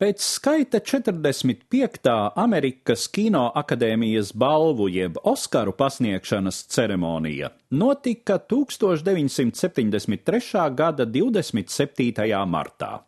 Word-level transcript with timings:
Pēc 0.00 0.22
skaita 0.24 0.78
45. 0.80 2.08
Amerikas 2.40 3.02
Kino 3.12 3.52
akadēmijas 3.60 4.30
balvu 4.32 4.86
jeb 4.88 5.18
Oskaru 5.28 5.74
pasniegšanas 5.76 6.62
ceremonija 6.72 7.50
notika 7.76 8.38
1973. 8.38 10.70
gada 10.78 11.04
27. 11.04 12.24
martā. 12.48 13.04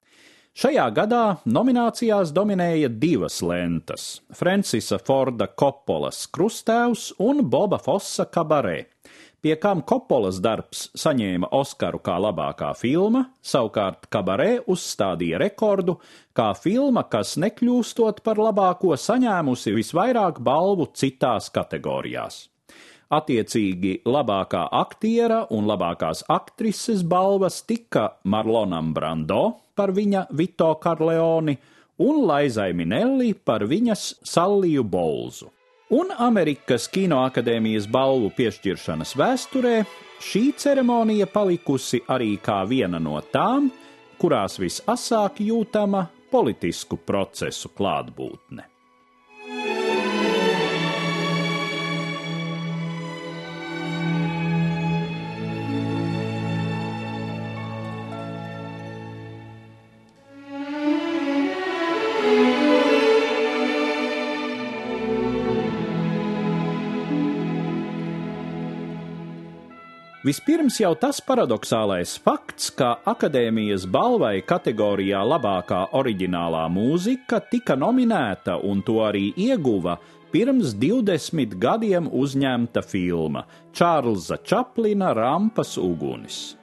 Šajā 0.52 0.84
gadā 0.92 1.40
nominācijās 1.48 2.28
dominēja 2.36 2.93
divas 2.93 3.40
lentas- 3.40 4.21
Francisa 4.38 5.01
Forda 5.01 5.49
Koppolas 5.49 6.29
Krustēvs 6.29 7.17
un 7.19 7.40
Boba 7.49 7.81
Fossa 7.81 8.29
Kabarē 8.29 8.85
pie 9.43 9.56
kam 9.59 9.83
Kopolas 9.83 10.38
darbs 10.43 10.87
saņēma 10.99 11.51
Oskaru 11.59 11.99
kā 12.04 12.15
labākā 12.22 12.71
filma, 12.79 13.24
savukārt 13.42 14.06
Kabarē 14.13 14.63
uzstādīja 14.71 15.41
rekordu 15.42 15.99
kā 16.37 16.52
filma, 16.55 17.02
kas 17.11 17.34
nekļūstot 17.42 18.23
par 18.23 18.38
labāko 18.38 18.95
saņēmusi 18.95 19.74
visvairāk 19.74 20.38
balvu 20.47 20.88
citās 20.95 21.50
kategorijās. 21.55 22.47
Attiecīgi 23.12 23.98
labākā 24.09 24.62
aktiera 24.73 25.42
un 25.52 25.66
labākās 25.69 26.22
aktrises 26.33 27.02
balvas 27.05 27.59
tika 27.69 28.06
Marlonam 28.24 28.95
Brando 28.97 29.42
par 29.77 29.92
viņa 29.92 30.28
Vito 30.38 30.70
Karleoni 30.80 31.59
un 32.00 32.22
Laizai 32.24 32.70
Minelli 32.72 33.34
par 33.34 33.66
viņas 33.69 34.06
Salliju 34.24 34.86
Bolzu. 34.88 35.50
Un 35.92 36.09
Amerikas 36.16 36.87
Kinoakadēmijas 36.88 37.84
balvu 37.92 38.30
piešķiršanas 38.33 39.12
vēsturē 39.20 39.74
šī 40.24 40.42
ceremonija 40.56 41.27
palikusi 41.28 42.00
arī 42.09 42.38
kā 42.41 42.62
viena 42.64 42.96
no 42.96 43.19
tām, 43.34 43.69
kurās 44.16 44.56
visasāk 44.62 45.42
jūtama 45.45 46.06
politisku 46.33 46.97
procesu 46.97 47.74
klātbūtne. 47.77 48.71
Vispirms 70.23 70.77
jau 70.78 70.92
tas 70.95 71.19
paradoxālais 71.19 72.15
fakts, 72.23 72.70
ka 72.78 73.03
akadēmijas 73.11 73.91
balvai 73.91 74.39
kategorijā 74.47 75.19
labākā 75.27 75.91
oriģinālā 75.98 76.70
mūzika 76.70 77.42
tika 77.51 77.75
nominēta 77.75 78.55
un 78.62 78.87
to 78.87 79.03
arī 79.03 79.34
ieguva 79.34 79.98
pirms 80.31 80.78
20 80.78 81.59
gadiem 81.59 82.06
uzņemta 82.06 82.87
filma 82.87 83.43
Čārlza 83.75 84.39
Čaplina 84.47 85.11
Rampas 85.11 85.75
ugunis. 85.83 86.55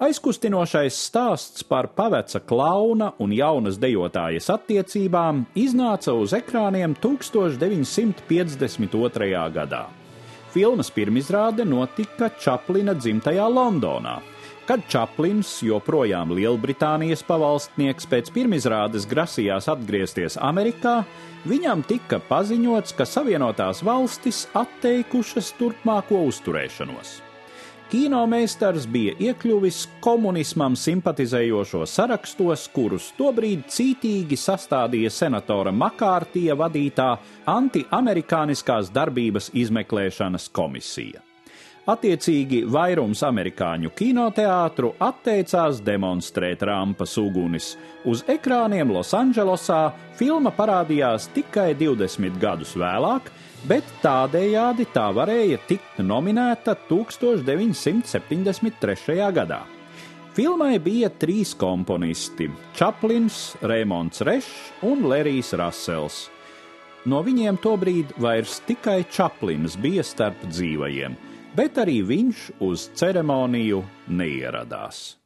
Aizkustinošais 0.00 0.96
stāsts 0.96 1.60
par 1.68 1.92
paveca 1.92 2.40
klauna 2.40 3.12
un 3.20 3.28
jaunas 3.36 3.76
dejotājas 3.76 4.48
attiecībām 4.56 5.52
iznāca 5.52 6.16
uz 6.16 6.32
ekrāniem 6.32 6.96
1952. 6.96 9.52
gadā. 9.52 10.01
Filmas 10.52 10.90
pirmizrāde 10.92 11.64
notika 11.64 12.28
Čaplina 12.36 12.92
dzimtajā 12.92 13.46
Londonā. 13.48 14.18
Kad 14.68 14.84
Čaplins, 14.84 15.48
joprojām 15.64 16.34
Lielbritānijas 16.36 17.24
pavalstnieks, 17.26 18.06
pēc 18.06 18.28
pirmizrādes 18.36 19.08
grasījās 19.08 19.70
atgriezties 19.72 20.36
Amerikā, 20.36 21.00
viņam 21.48 21.82
tika 21.88 22.20
paziņots, 22.28 22.94
ka 22.94 23.08
Savienotās 23.08 23.82
valstis 23.82 24.44
atteikušas 24.52 25.54
turpmāko 25.58 26.22
uzturēšanos. 26.28 27.31
Kinomeistars 27.92 28.86
bija 28.88 29.12
iekļuvis 29.20 29.82
komunismam 30.00 30.72
simpatizējošo 30.80 31.82
sarakstos, 31.84 32.62
kurus 32.72 33.10
tobrīd 33.18 33.66
cītīgi 33.68 34.38
sastādīja 34.40 35.10
senatora 35.12 35.74
Makārtija 35.76 36.56
vadītā 36.56 37.10
anti-amerikāniskās 37.52 38.88
darbības 38.96 39.50
izmeklēšanas 39.64 40.48
komisija. 40.56 41.20
Attiecīgi 41.82 42.60
vairums 42.70 43.24
amerikāņu 43.26 43.90
kinoteātru 43.98 44.92
atteicās 45.02 45.80
demonstrēt 45.82 46.62
rampas 46.68 47.16
ugunis. 47.18 47.72
Uz 48.06 48.22
ekrāniem 48.30 48.86
Losandželosā 48.94 49.90
filma 50.14 50.54
parādījās 50.54 51.26
tikai 51.34 51.74
20 51.80 52.38
gadus 52.38 52.76
vēlāk, 52.78 53.26
bet 53.66 53.82
tādējādi 54.04 54.86
tā 54.94 55.08
varēja 55.10 55.58
tikt 55.66 55.98
nominēta 56.06 56.78
1973. 56.86 59.18
gadā. 59.34 59.66
Filmai 60.38 60.78
bija 60.78 61.10
trīs 61.10 61.50
komponisti- 61.58 62.46
Čaplins, 62.78 63.58
Rēmons 63.58 64.22
Rešs 64.22 64.86
un 64.86 65.02
Lerijs 65.10 65.50
Rasels. 65.58 66.30
No 67.04 67.18
viņiem 67.26 67.58
tobrīd 67.58 68.14
vairs 68.16 68.60
tikai 68.62 69.02
Čaplins 69.10 69.76
bija 69.76 70.04
starp 70.06 70.38
dzīvajiem, 70.46 71.16
bet 71.56 71.78
arī 71.82 72.00
viņš 72.06 72.44
uz 72.64 72.88
ceremoniju 72.98 73.82
neieradās. 74.08 75.21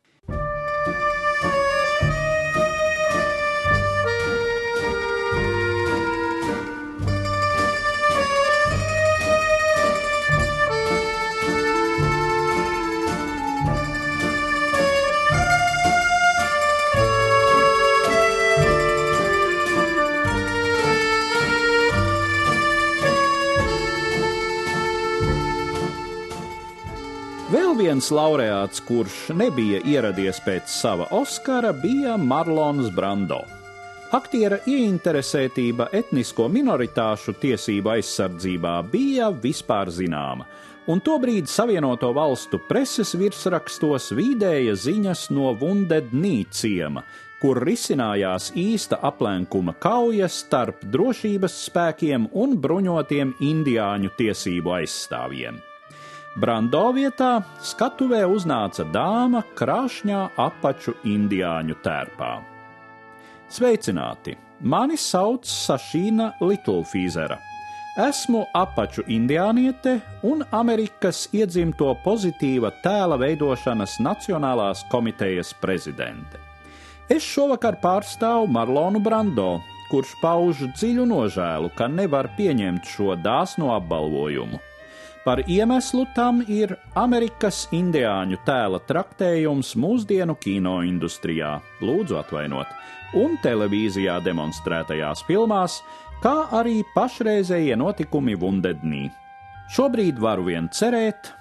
Viens 27.79 28.09
laureāts, 28.13 28.81
kurš 28.85 29.31
nebija 29.37 29.83
ieradies 29.85 30.39
pēc 30.45 30.71
sava 30.71 31.07
Oskara, 31.15 31.73
bija 31.77 32.17
Marlons 32.17 32.89
Brando. 32.95 33.43
Aktiera 34.17 34.59
ieinteresētība 34.71 35.89
etnisko 35.99 36.47
minoritāšu 36.53 37.35
tiesību 37.43 37.93
aizsardzībā 37.97 38.75
bija 38.93 39.29
vispār 39.43 39.91
zināma, 39.93 40.47
un 40.87 41.03
tobrīd 41.05 41.51
Savienoto 41.51 42.13
valstu 42.17 42.63
preses 42.69 43.15
virsrakstos 43.19 44.13
vīdēja 44.17 44.77
ziņas 44.87 45.29
no 45.35 45.53
Vundednī 45.61 46.47
ciema, 46.51 47.05
kur 47.43 47.61
risinājās 47.67 48.53
īsta 48.57 49.03
aplenkuma 49.05 49.77
kauja 49.83 50.31
starp 50.33 50.87
drošības 50.87 51.63
spēkiem 51.69 52.31
un 52.33 52.57
bruņotiem 52.63 53.37
indiāņu 53.53 54.15
tiesību 54.17 54.79
aizstāvjiem. 54.81 55.61
Brando 56.37 56.91
vietā 56.93 57.39
skatuvē 57.65 58.19
uznāca 58.29 58.85
dāma 58.93 59.41
krāšņā 59.57 60.19
apaču 60.37 60.93
indiāņu 61.09 61.77
tērpā. 61.81 62.33
Sveicināti! 63.49 64.35
Mani 64.61 64.99
sauc 65.01 65.49
Sašīna 65.49 66.35
Litlfīzera. 66.45 67.39
Esmu 68.05 68.43
apaču 68.53 69.07
indiāniete 69.09 69.97
un 70.29 70.45
Amerikas 70.53 71.23
iedzimto 71.33 71.95
pozitīva 72.05 72.75
tēla 72.85 73.17
veidošanas 73.25 73.97
Nacionālās 74.05 74.85
komitejas 74.93 75.55
prezidente. 75.61 76.37
Es 77.09 77.25
šovakar 77.25 77.81
pārstāvu 77.81 78.53
Marlonu 78.53 79.01
Brando, 79.01 79.55
kurš 79.89 80.13
pauž 80.21 80.67
dziļu 80.77 81.09
nožēlu, 81.09 81.73
ka 81.73 81.89
nevar 81.89 82.29
pieņemt 82.37 82.85
šo 82.93 83.17
dāsno 83.25 83.73
apbalvojumu. 83.81 84.61
Par 85.27 85.43
iemeslu 85.51 86.05
tam 86.15 86.37
ir 86.47 86.77
Amerikas 86.95 87.65
indiāņu 87.75 88.37
tēla 88.47 88.79
traktējums 88.87 89.73
mūsdienu 89.75 90.37
kino 90.39 90.77
industrijā, 90.87 91.57
lūdzu 91.83 92.21
atvainot, 92.21 92.71
un 93.19 93.35
televīzijā 93.43 94.21
demonstrētajās 94.23 95.25
filmās, 95.27 95.81
kā 96.23 96.37
arī 96.55 96.85
pašreizējie 96.95 97.75
notikumi 97.75 98.37
Vundednī. 98.39 99.09
Šobrīd 99.75 100.21
varu 100.23 100.47
vien 100.47 100.69
cerēt, 100.71 101.33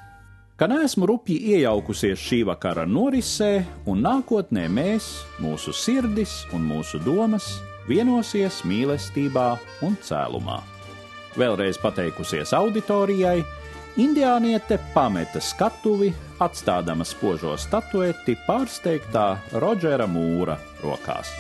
ka 0.58 0.66
neesmu 0.72 1.06
rupji 1.12 1.36
iejaukusies 1.54 2.18
šī 2.26 2.40
vakara 2.50 2.88
norisē, 2.90 3.60
un 3.86 4.02
nākotnē 4.02 4.64
mēs, 4.66 5.12
mūsu 5.44 5.76
sirdis 5.78 6.40
un 6.58 6.66
mūsu 6.72 7.04
domas 7.06 7.60
vienosies 7.86 8.64
mīlestībā 8.66 9.46
un 9.86 9.94
cēlumā. 10.02 10.58
Vēlreiz 11.38 11.78
pateikusies 11.84 12.56
auditorijai, 12.56 13.44
Indiāniete 13.96 14.76
pameta 14.92 15.40
skatuvi, 15.40 16.10
atstādama 16.44 17.06
spožo 17.08 17.54
statueti 17.56 18.36
pārsteigtā 18.44 19.38
Rodžera 19.56 20.04
Mūra 20.04 20.58
rokās. 20.84 21.32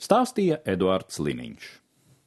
Stāstīja 0.00 0.62
Eduards 0.64 1.20
Liniņš. 1.20 1.83